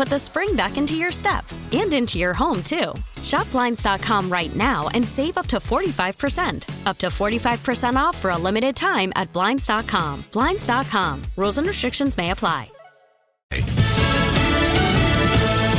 [0.00, 2.94] put the spring back into your step and into your home, too.
[3.22, 6.86] Shop Blinds.com right now and save up to 45%.
[6.86, 10.24] Up to 45% off for a limited time at Blinds.com.
[10.32, 11.20] Blinds.com.
[11.36, 12.70] Rules and restrictions may apply.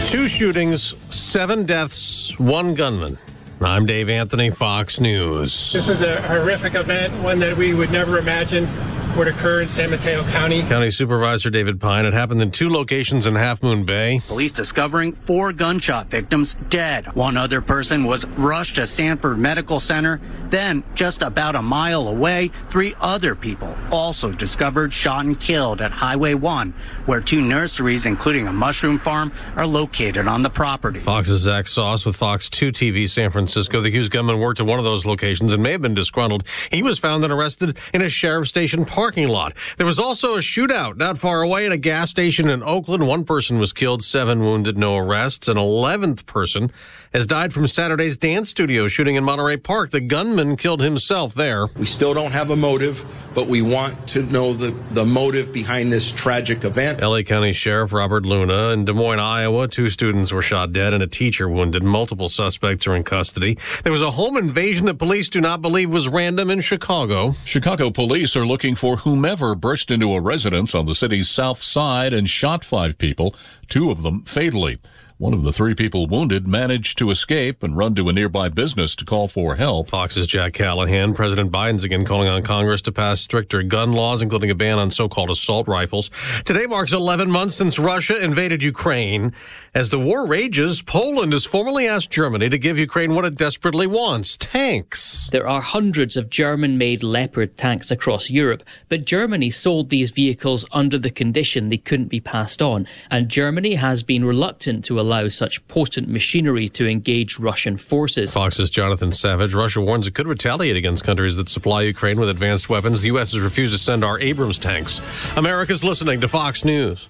[0.09, 3.17] Two shootings, seven deaths, one gunman.
[3.59, 5.73] I'm Dave Anthony, Fox News.
[5.73, 8.67] This was a horrific event, one that we would never imagine
[9.17, 10.61] would occur in San Mateo County.
[10.63, 12.05] County Supervisor David Pine.
[12.05, 14.21] It happened in two locations in Half Moon Bay.
[14.27, 17.13] Police discovering four gunshot victims dead.
[17.15, 20.21] One other person was rushed to Stanford Medical Center.
[20.49, 25.91] Then, just about a mile away, three other people also discovered shot and killed at
[25.91, 26.73] Highway 1,
[27.05, 30.99] where two nurseries, including a mushroom farm, are located on the property.
[30.99, 33.81] Fox's Zach Sauce with Fox 2 TV San Francisco.
[33.81, 36.44] The accused gunman worked at one of those locations and may have been disgruntled.
[36.69, 39.51] He was found and arrested in a sheriff station parking lot.
[39.78, 43.07] There was also a shootout not far away at a gas station in Oakland.
[43.07, 45.47] One person was killed, seven wounded, no arrests.
[45.47, 46.72] An 11th person
[47.13, 49.91] has died from Saturday's dance studio shooting in Monterey Park.
[49.91, 51.67] The gunman killed himself there.
[51.75, 53.05] We still don't have a motive,
[53.35, 57.01] but we want to know the, the motive behind this tragic event.
[57.01, 59.67] LA County Sheriff Robert Luna in Des Moines, Iowa.
[59.67, 61.83] Two students were shot dead and a teacher wounded.
[61.83, 63.57] Multiple suspects are in custody.
[63.83, 67.33] There was a home invasion that police do not believe was random in Chicago.
[67.44, 72.13] Chicago police are looking for whomever burst into a residence on the city's south side
[72.13, 73.35] and shot five people,
[73.67, 74.79] two of them fatally.
[75.21, 78.95] One of the three people wounded managed to escape and run to a nearby business
[78.95, 79.87] to call for help.
[79.87, 81.13] Fox's Jack Callahan.
[81.13, 84.89] President Biden's again calling on Congress to pass stricter gun laws, including a ban on
[84.89, 86.09] so-called assault rifles.
[86.43, 89.31] Today marks 11 months since Russia invaded Ukraine.
[89.75, 93.85] As the war rages, Poland has formally asked Germany to give Ukraine what it desperately
[93.85, 95.29] wants tanks.
[95.31, 100.65] There are hundreds of German made Leopard tanks across Europe, but Germany sold these vehicles
[100.71, 105.10] under the condition they couldn't be passed on, and Germany has been reluctant to allow
[105.29, 108.33] such potent machinery to engage Russian forces.
[108.33, 109.53] Fox's Jonathan Savage.
[109.53, 113.01] Russia warns it could retaliate against countries that supply Ukraine with advanced weapons.
[113.01, 113.31] The U.S.
[113.33, 115.01] has refused to send our Abrams tanks.
[115.35, 117.07] America's listening to Fox News.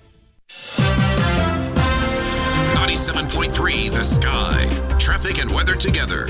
[2.75, 4.97] 97.3 The Sky.
[4.99, 6.27] Traffic and weather together.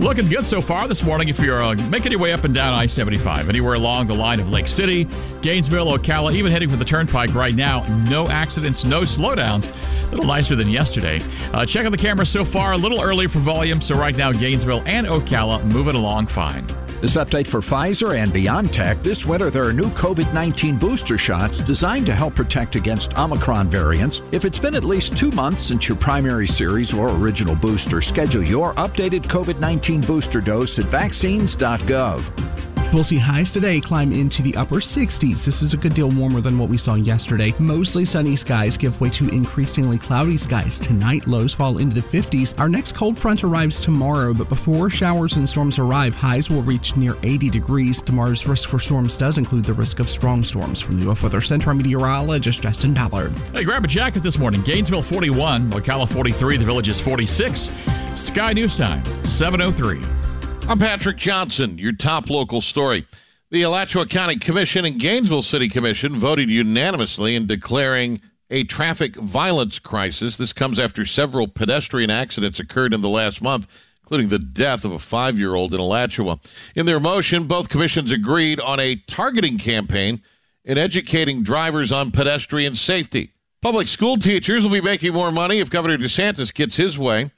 [0.00, 2.72] Looking good so far this morning if you're uh, making your way up and down
[2.72, 5.08] I 75, anywhere along the line of Lake City,
[5.42, 7.84] Gainesville, Ocala, even heading for the turnpike right now.
[8.08, 9.66] No accidents, no slowdowns.
[10.08, 11.20] A little nicer than yesterday.
[11.52, 14.32] Uh, check out the camera so far, a little early for volume, so right now
[14.32, 16.66] Gainesville and Ocala moving along fine.
[17.00, 19.02] This update for Pfizer and BioNTech.
[19.02, 23.68] This winter, there are new COVID 19 booster shots designed to help protect against Omicron
[23.68, 24.20] variants.
[24.32, 28.42] If it's been at least two months since your primary series or original booster, schedule
[28.42, 32.67] your updated COVID 19 booster dose at vaccines.gov.
[32.90, 35.44] We'll see highs today climb into the upper 60s.
[35.44, 37.52] This is a good deal warmer than what we saw yesterday.
[37.58, 40.78] Mostly sunny skies give way to increasingly cloudy skies.
[40.78, 42.58] Tonight, lows fall into the 50s.
[42.58, 46.96] Our next cold front arrives tomorrow, but before showers and storms arrive, highs will reach
[46.96, 48.00] near 80 degrees.
[48.00, 50.80] Tomorrow's risk for storms does include the risk of strong storms.
[50.80, 53.36] From the Weather Center, meteorologist Justin Ballard.
[53.52, 54.62] Hey, grab a jacket this morning.
[54.62, 57.68] Gainesville 41, Ocala 43, the Villages 46.
[58.14, 60.27] Sky News Time, 703.
[60.68, 63.06] I'm Patrick Johnson, your top local story.
[63.50, 68.20] The Alachua County Commission and Gainesville City Commission voted unanimously in declaring
[68.50, 70.36] a traffic violence crisis.
[70.36, 73.66] This comes after several pedestrian accidents occurred in the last month,
[74.02, 76.38] including the death of a five year old in Alachua.
[76.76, 80.20] In their motion, both commissions agreed on a targeting campaign
[80.66, 83.32] in educating drivers on pedestrian safety.
[83.62, 87.30] Public school teachers will be making more money if Governor DeSantis gets his way.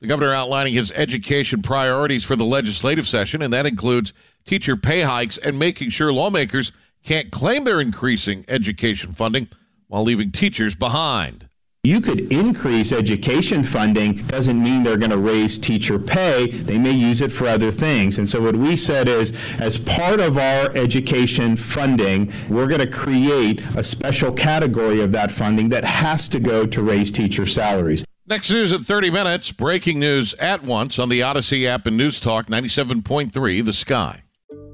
[0.00, 4.12] The governor outlining his education priorities for the legislative session, and that includes
[4.44, 6.70] teacher pay hikes and making sure lawmakers
[7.02, 9.48] can't claim they're increasing education funding
[9.88, 11.48] while leaving teachers behind.
[11.82, 16.48] You could increase education funding, doesn't mean they're going to raise teacher pay.
[16.48, 18.18] They may use it for other things.
[18.18, 22.86] And so, what we said is, as part of our education funding, we're going to
[22.88, 28.04] create a special category of that funding that has to go to raise teacher salaries.
[28.28, 29.52] Next news in 30 minutes.
[29.52, 34.24] Breaking news at once on the Odyssey app and News Talk 97.3 The Sky.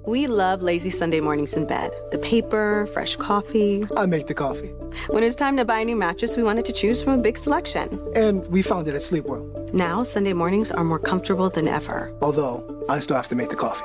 [0.07, 1.91] We love lazy Sunday mornings in bed.
[2.13, 3.85] The paper, fresh coffee.
[3.95, 4.71] I make the coffee.
[5.09, 7.23] When it was time to buy a new mattress, we wanted to choose from a
[7.23, 8.01] big selection.
[8.17, 9.75] And we found it at Sleep World.
[9.75, 12.11] Now, Sunday mornings are more comfortable than ever.
[12.23, 13.85] Although, I still have to make the coffee.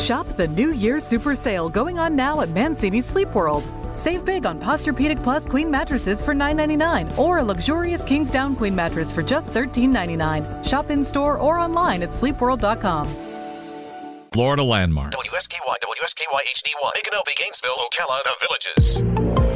[0.00, 3.68] Shop the New Year's Super Sale going on now at Mancini Sleep World.
[3.98, 9.10] Save big on Posturepedic Plus Queen mattresses for $9.99 or a luxurious Kingsdown Queen mattress
[9.10, 10.64] for just $13.99.
[10.64, 13.08] Shop in store or online at sleepworld.com.
[14.32, 15.12] Florida landmark.
[15.14, 19.47] WSKY, WSKY HD1, Micanopy, Gainesville, Ocala, The Villages.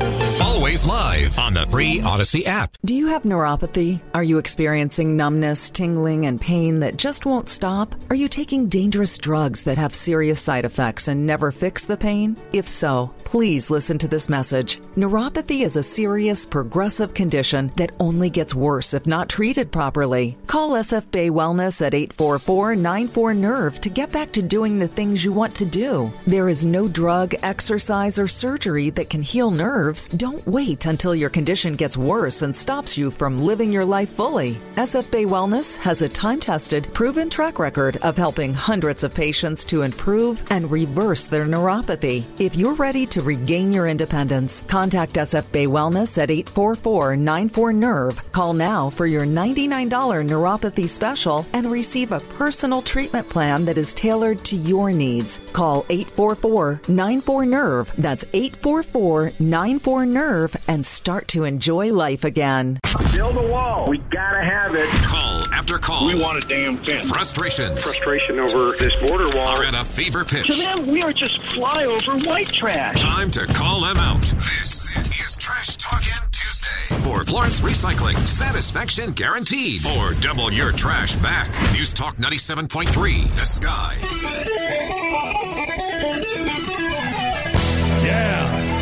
[0.63, 2.77] Always live on the free Odyssey app.
[2.85, 4.01] Do you have neuropathy?
[4.15, 7.97] Are you experiencing numbness, tingling, and pain that just won't stop?
[8.11, 12.37] Are you taking dangerous drugs that have serious side effects and never fix the pain?
[12.53, 14.81] If so, please listen to this message.
[14.95, 20.39] Neuropathy is a serious, progressive condition that only gets worse if not treated properly.
[20.47, 25.25] Call SF Bay Wellness at 844 94 Nerve to get back to doing the things
[25.25, 26.13] you want to do.
[26.27, 30.09] There is no drug, exercise, or surgery that can heal nerves.
[30.11, 34.61] Don't wait until your condition gets worse and stops you from living your life fully.
[34.75, 39.65] SF Bay Wellness has a time tested, proven track record of helping hundreds of patients
[39.65, 42.27] to improve and reverse their neuropathy.
[42.39, 48.33] If you're ready to regain your independence, contact SF Bay Wellness at 844 94 Nerve.
[48.33, 49.89] Call now for your $99
[50.29, 55.41] neuropathy special and receive a personal treatment plan that is tailored to your needs.
[55.55, 57.93] Call 844 94 Nerve.
[57.97, 62.79] That's 844 94 Nerve and start to enjoy life again.
[63.15, 63.87] Build a wall.
[63.89, 64.89] We gotta have it.
[65.05, 66.07] Call after call.
[66.07, 67.09] We want a damn fence.
[67.11, 69.49] Frustrations Frustration over this border wall.
[69.49, 70.47] are at a fever pitch.
[70.47, 73.01] To them, we are just flyover white trash.
[73.01, 74.23] Time to call them out.
[74.23, 76.69] This is Trash Talkin' Tuesday.
[77.03, 79.85] For Florence Recycling, satisfaction guaranteed.
[79.99, 81.49] Or double your trash back.
[81.73, 83.99] News Talk 97.3, The Sky.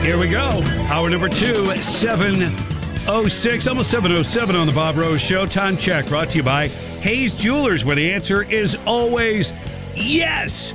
[0.03, 0.63] Here we go.
[0.89, 5.45] Hour number two, 706, almost 707 on the Bob Rose Show.
[5.47, 9.53] Time check brought to you by Hayes Jewelers, where the answer is always
[9.95, 10.73] yes.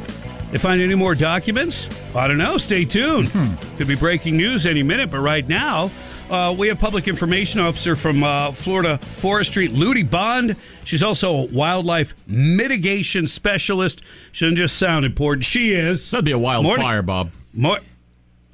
[0.52, 1.90] They find any more documents?
[2.16, 2.58] I don't know.
[2.58, 3.32] Stay tuned.
[3.78, 5.90] Could be breaking news any minute, but right now,
[6.30, 10.56] uh, we have public information officer from uh, Florida Forestry, Ludie Bond.
[10.86, 14.02] She's also a wildlife mitigation specialist.
[14.32, 15.46] Shouldn't just sound important.
[15.46, 16.12] She is.
[16.12, 17.32] That'd be a wildfire, Bob.
[17.54, 17.80] More.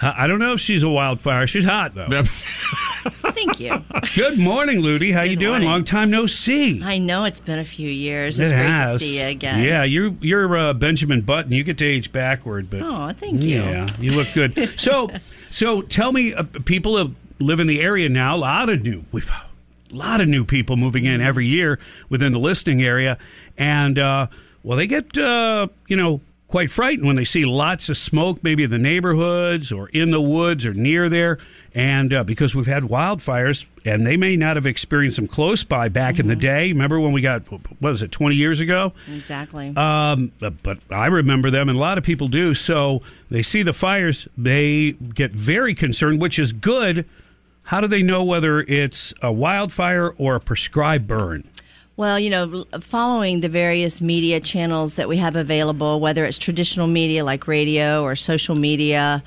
[0.02, 1.48] I I don't know if she's a wildfire.
[1.48, 2.24] She's hot though.
[3.04, 3.84] Thank you.
[4.16, 5.14] Good morning, Ludie.
[5.14, 5.52] How you doing?
[5.52, 5.68] morning.
[5.70, 6.82] Long time no see.
[6.84, 8.40] I know it's been a few years.
[8.40, 9.00] It's It great has.
[9.02, 9.64] to see you again.
[9.64, 11.52] Yeah, you're you're uh, Benjamin Button.
[11.52, 13.62] You get to age backward, but Oh, thank you.
[13.62, 14.80] Yeah, you look good.
[14.80, 15.10] so,
[15.52, 18.36] so tell me, uh, people that live in the area now.
[18.36, 19.04] A lot of new.
[19.12, 21.80] We've a lot of new people moving in every year
[22.10, 23.18] within the listing area,
[23.58, 24.28] and uh,
[24.64, 28.64] well, they get uh, you know quite frightened when they see lots of smoke, maybe
[28.64, 31.40] in the neighborhoods or in the woods or near there.
[31.74, 35.88] And uh, because we've had wildfires, and they may not have experienced them close by
[35.88, 36.68] back in the day.
[36.68, 38.92] Remember when we got what was it, twenty years ago?
[39.08, 39.74] Exactly.
[39.78, 42.54] Um, but I remember them, and a lot of people do.
[42.54, 47.06] So they see the fires, they get very concerned, which is good.
[47.64, 51.48] How do they know whether it's a wildfire or a prescribed burn?
[52.02, 56.88] Well, you know, following the various media channels that we have available, whether it's traditional
[56.88, 59.24] media like radio or social media,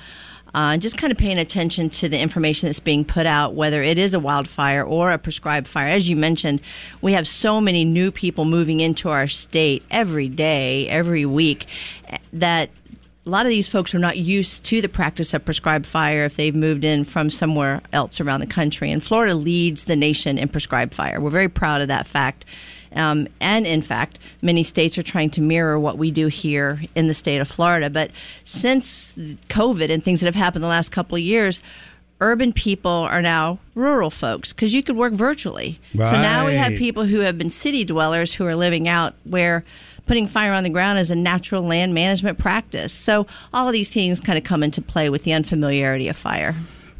[0.53, 3.97] uh, just kind of paying attention to the information that's being put out, whether it
[3.97, 5.87] is a wildfire or a prescribed fire.
[5.87, 6.61] As you mentioned,
[7.01, 11.67] we have so many new people moving into our state every day, every week,
[12.09, 12.71] eh, that
[13.25, 16.35] a lot of these folks are not used to the practice of prescribed fire if
[16.35, 18.91] they've moved in from somewhere else around the country.
[18.91, 21.19] And Florida leads the nation in prescribed fire.
[21.19, 22.45] We're very proud of that fact.
[22.91, 27.07] Um, and in fact, many states are trying to mirror what we do here in
[27.07, 27.89] the state of Florida.
[27.89, 28.11] But
[28.43, 29.13] since
[29.49, 31.61] COVID and things that have happened the last couple of years,
[32.21, 35.79] urban people are now rural folks because you could work virtually.
[35.93, 39.63] So now we have people who have been city dwellers who are living out where
[40.05, 42.93] putting fire on the ground is a natural land management practice.
[42.93, 46.55] So all of these things kind of come into play with the unfamiliarity of fire.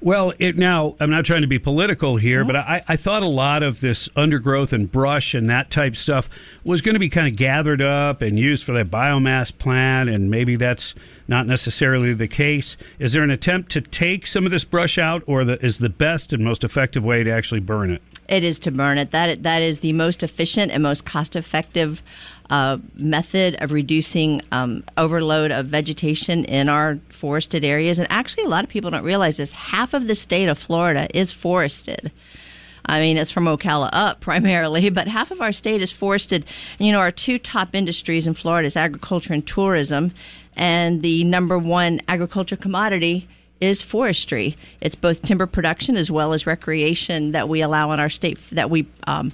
[0.05, 3.27] Well, it now I'm not trying to be political here, but I, I thought a
[3.27, 6.29] lot of this undergrowth and brush and that type stuff
[6.63, 10.29] was going to be kind of gathered up and used for that biomass plant, and
[10.29, 10.93] maybe that's
[11.27, 12.77] not necessarily the case.
[12.99, 15.89] Is there an attempt to take some of this brush out, or the, is the
[15.89, 18.03] best and most effective way to actually burn it?
[18.29, 19.09] It is to burn it.
[19.09, 22.03] That that is the most efficient and most cost-effective
[22.49, 27.99] uh, method of reducing um, overload of vegetation in our forested areas.
[27.99, 29.51] And actually, a lot of people don't realize this.
[29.51, 32.11] Half of the state of Florida is forested.
[32.85, 36.45] I mean, it's from Ocala up primarily, but half of our state is forested.
[36.77, 40.11] You know, our two top industries in Florida is agriculture and tourism,
[40.55, 43.27] and the number one agriculture commodity
[43.61, 44.55] is forestry.
[44.81, 48.69] It's both timber production as well as recreation that we allow in our state that
[48.69, 49.31] we um,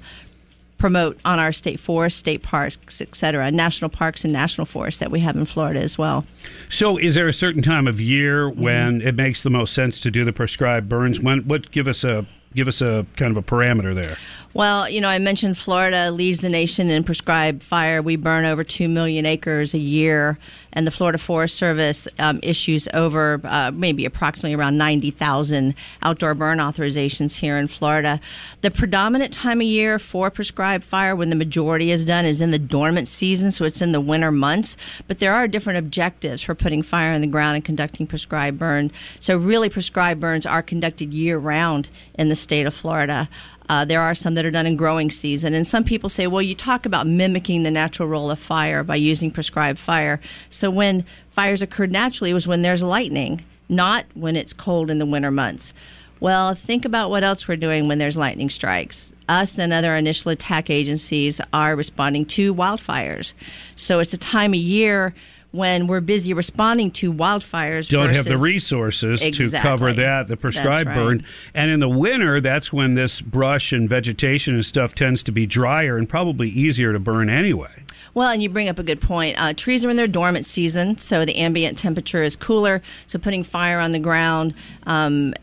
[0.82, 5.12] promote on our state forests, state parks, et cetera, national parks and national forests that
[5.12, 6.26] we have in Florida as well.
[6.70, 8.62] So, is there a certain time of year mm-hmm.
[8.62, 11.20] when it makes the most sense to do the prescribed burns?
[11.20, 11.42] When?
[11.48, 11.72] What?
[11.72, 14.18] Give us a give us a kind of a parameter there.
[14.54, 18.02] Well, you know, I mentioned Florida leads the nation in prescribed fire.
[18.02, 20.38] We burn over 2 million acres a year,
[20.74, 26.58] and the Florida Forest Service um, issues over uh, maybe approximately around 90,000 outdoor burn
[26.58, 28.20] authorizations here in Florida.
[28.60, 32.52] The predominant time of year for prescribed fire, when the majority is done, is in
[32.52, 34.76] the dormant season, so it's in the winter months.
[35.08, 38.92] But there are different objectives for putting fire in the ground and conducting prescribed burn.
[39.22, 43.30] So, really, prescribed burns are conducted year round in the state of Florida.
[43.70, 45.54] Uh, there are some that are done in growing season.
[45.54, 48.98] And some people say, well, you talk about mimicking the natural role of fire by
[48.98, 50.20] using prescribed fire.
[50.50, 55.00] So when fires occurred naturally, it was when there's lightning, not when it's cold in
[55.00, 55.74] the winter months.
[56.20, 59.14] Well, think about what else we're doing when there's lightning strikes.
[59.28, 63.34] Us and other initial attack agencies are responding to wildfires.
[63.76, 65.16] So it's a time of year
[65.52, 67.90] when we're busy responding to wildfires.
[67.90, 70.96] don't have the versus- resources to cover that, the prescribed right.
[70.96, 71.26] burn.
[71.54, 75.46] And in the winter, that's when this brush and vegetation and stuff tends to be
[75.46, 77.84] drier and probably easier to burn anyway.
[78.14, 79.42] Well, and you bring up a good point.
[79.42, 82.82] Uh, trees are in their dormant season, so the ambient temperature is cooler.
[83.08, 84.54] So putting fire on the ground
[84.84, 85.34] um,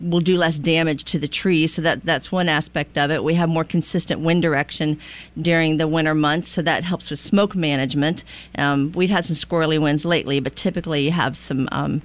[0.00, 1.74] will do less damage to the trees.
[1.74, 3.24] So that that's one aspect of it.
[3.24, 4.98] We have more consistent wind direction
[5.40, 8.24] during the winter months, so that helps with smoke management.
[8.56, 11.68] Um, we've had some squirrely winds lately, but typically you have some.
[11.72, 12.02] Um,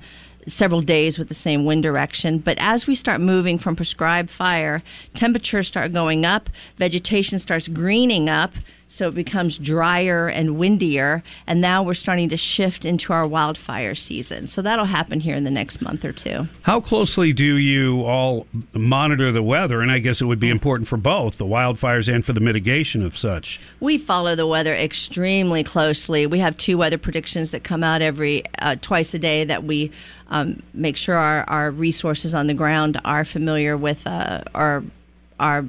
[0.47, 2.39] several days with the same wind direction.
[2.39, 4.81] But as we start moving from prescribed fire,
[5.13, 8.53] temperatures start going up, vegetation starts greening up,
[8.91, 11.23] so it becomes drier and windier.
[11.47, 14.47] And now we're starting to shift into our wildfire season.
[14.47, 16.49] So that'll happen here in the next month or two.
[16.63, 19.79] How closely do you all monitor the weather?
[19.79, 23.01] And I guess it would be important for both the wildfires and for the mitigation
[23.01, 23.61] of such.
[23.79, 26.27] We follow the weather extremely closely.
[26.27, 29.91] We have two weather predictions that come out every uh, twice a day that we
[30.27, 34.83] um, make sure our, our resources on the ground are familiar with uh, our
[35.39, 35.65] our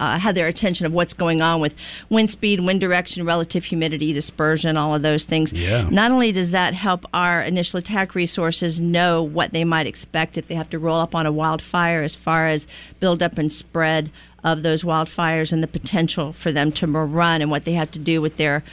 [0.00, 1.76] uh, have their attention of what's going on with
[2.08, 5.52] wind speed, wind direction, relative humidity, dispersion, all of those things.
[5.52, 5.88] Yeah.
[5.90, 10.48] Not only does that help our initial attack resources know what they might expect if
[10.48, 12.66] they have to roll up on a wildfire as far as
[12.98, 14.10] buildup and spread
[14.42, 17.98] of those wildfires and the potential for them to run and what they have to
[17.98, 18.64] do with their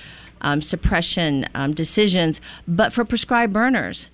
[0.42, 4.10] um, suppression um, decisions, but for prescribed burners.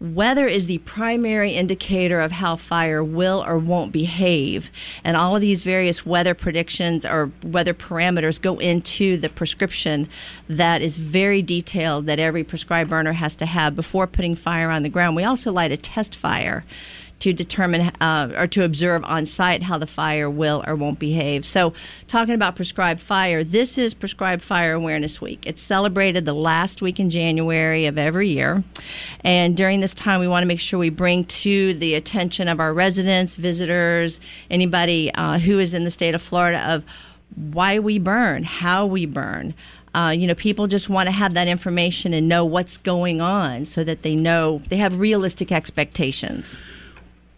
[0.00, 4.70] Weather is the primary indicator of how fire will or won't behave.
[5.02, 10.08] And all of these various weather predictions or weather parameters go into the prescription
[10.48, 14.84] that is very detailed that every prescribed burner has to have before putting fire on
[14.84, 15.16] the ground.
[15.16, 16.64] We also light a test fire
[17.20, 21.44] to determine uh, or to observe on site how the fire will or won't behave.
[21.44, 21.72] So,
[22.06, 25.44] talking about prescribed fire, this is Prescribed Fire Awareness Week.
[25.46, 28.62] It's celebrated the last week in January of every year.
[29.24, 32.60] And during this time, we want to make sure we bring to the attention of
[32.60, 34.20] our residents, visitors,
[34.50, 36.84] anybody uh, who is in the state of Florida of
[37.34, 39.54] why we burn, how we burn.
[39.94, 43.64] Uh, you know, people just want to have that information and know what's going on
[43.64, 46.60] so that they know they have realistic expectations.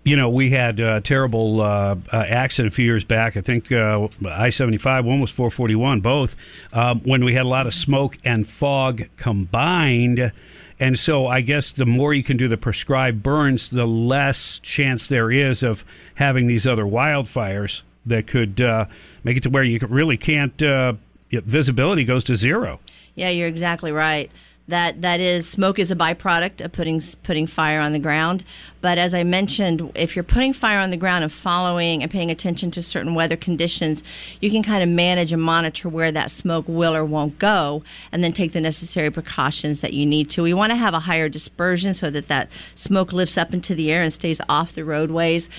[0.03, 3.37] You know, we had a terrible uh, uh, accident a few years back.
[3.37, 6.37] I think uh, I 75, one was 441, both,
[6.73, 10.33] um, when we had a lot of smoke and fog combined.
[10.79, 15.07] And so I guess the more you can do the prescribed burns, the less chance
[15.09, 18.87] there is of having these other wildfires that could uh,
[19.23, 20.95] make it to where you really can't, uh,
[21.31, 22.81] visibility goes to zero.
[23.15, 24.31] Yeah, you're exactly right.
[24.71, 28.43] That that is smoke is a byproduct of putting putting fire on the ground.
[28.81, 32.31] But as I mentioned, if you're putting fire on the ground and following and paying
[32.31, 34.03] attention to certain weather conditions,
[34.41, 38.25] you can kind of manage and monitor where that smoke will or won't go, and
[38.25, 40.43] then take the necessary precautions that you need to.
[40.43, 43.93] We want to have a higher dispersion so that that smoke lifts up into the
[43.93, 45.51] air and stays off the roadways.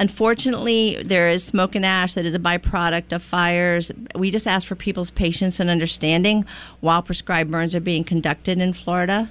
[0.00, 3.92] Unfortunately, there is smoke and ash that is a byproduct of fires.
[4.14, 6.46] We just ask for people's patience and understanding
[6.80, 9.30] while prescribed burns are being conducted in Florida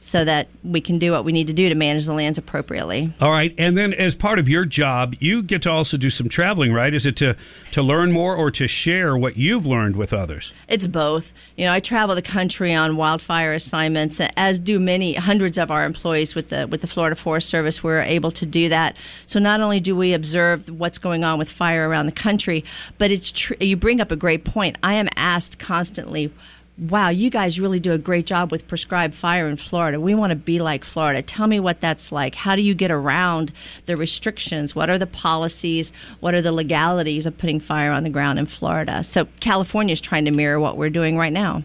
[0.00, 3.12] so that we can do what we need to do to manage the lands appropriately.
[3.20, 6.28] All right, and then as part of your job, you get to also do some
[6.28, 6.92] traveling, right?
[6.92, 7.36] Is it to
[7.72, 10.52] to learn more or to share what you've learned with others?
[10.68, 11.32] It's both.
[11.56, 15.84] You know, I travel the country on wildfire assignments, as do many hundreds of our
[15.84, 17.84] employees with the with the Florida Forest Service.
[17.84, 18.96] We're able to do that.
[19.26, 22.64] So not only do we observe what's going on with fire around the country,
[22.96, 24.78] but it's tr- you bring up a great point.
[24.82, 26.32] I am asked constantly
[26.80, 30.00] wow, you guys really do a great job with prescribed fire in Florida.
[30.00, 31.20] We want to be like Florida.
[31.20, 32.34] Tell me what that's like.
[32.34, 33.52] How do you get around
[33.84, 34.74] the restrictions?
[34.74, 35.92] What are the policies?
[36.20, 39.02] What are the legalities of putting fire on the ground in Florida?
[39.02, 41.62] So California is trying to mirror what we're doing right now.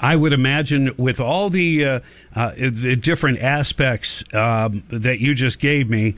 [0.00, 2.00] I would imagine with all the, uh,
[2.34, 6.16] uh, the different aspects um, that you just gave me,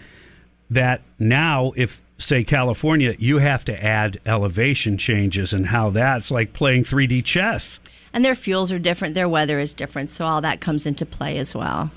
[0.70, 6.52] that now if say California, you have to add elevation changes and how that's like
[6.52, 7.78] playing 3D chess
[8.12, 11.38] and their fuels are different, their weather is different, so all that comes into play
[11.38, 11.90] as well.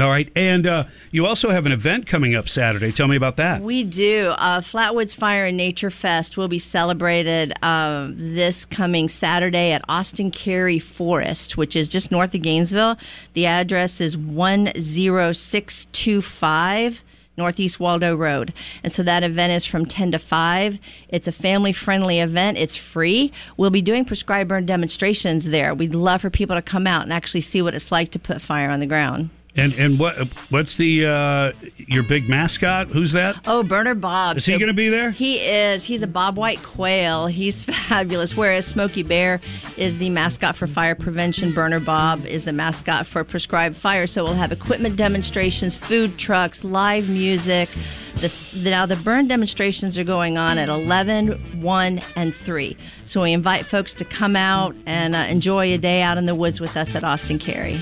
[0.00, 2.92] All right, and uh, you also have an event coming up Saturday.
[2.92, 3.60] Tell me about that.
[3.60, 4.32] We do.
[4.38, 10.30] Uh, Flatwoods Fire and Nature Fest will be celebrated uh, this coming Saturday at Austin
[10.30, 12.96] Cary Forest, which is just north of Gainesville.
[13.34, 17.02] The address is one zero six two five
[17.36, 18.52] Northeast Waldo Road.
[18.82, 20.78] And so that event is from 10 to 5.
[21.08, 23.32] It's a family friendly event, it's free.
[23.56, 25.74] We'll be doing prescribed burn demonstrations there.
[25.74, 28.42] We'd love for people to come out and actually see what it's like to put
[28.42, 29.30] fire on the ground.
[29.54, 30.16] And and what
[30.48, 32.88] what's the uh, your big mascot?
[32.88, 33.38] Who's that?
[33.46, 34.38] Oh, Burner Bob.
[34.38, 35.10] Is he so going to be there?
[35.10, 35.84] He is.
[35.84, 37.26] He's a Bob White quail.
[37.26, 38.34] He's fabulous.
[38.34, 39.42] Whereas Smokey Bear
[39.76, 41.52] is the mascot for fire prevention.
[41.52, 44.06] Burner Bob is the mascot for prescribed fire.
[44.06, 47.68] So we'll have equipment demonstrations, food trucks, live music.
[48.14, 52.76] The, the, now the burn demonstrations are going on at 11, 1, and 3.
[53.04, 56.34] So we invite folks to come out and uh, enjoy a day out in the
[56.34, 57.76] woods with us at Austin Cary.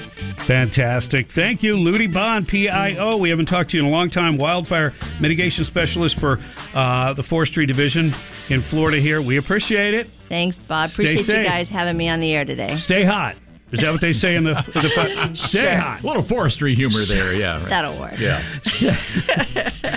[0.46, 1.30] Fantastic.
[1.30, 3.16] Thank you, Ludie Bond, PIO.
[3.16, 4.38] We haven't talked to you in a long time.
[4.38, 6.40] Wildfire mitigation specialist for
[6.74, 8.12] uh, the Forestry Division
[8.48, 9.20] in Florida here.
[9.20, 10.08] We appreciate it.
[10.28, 10.90] Thanks, Bob.
[10.90, 11.44] Stay appreciate safe.
[11.44, 12.76] you guys having me on the air today.
[12.76, 13.36] Stay hot.
[13.72, 15.76] Is that what they say in the, the stay sure.
[15.76, 16.02] hot?
[16.02, 17.58] A little forestry humor there, yeah.
[17.58, 17.68] Right.
[17.68, 18.18] That'll work.
[18.18, 18.42] Yeah.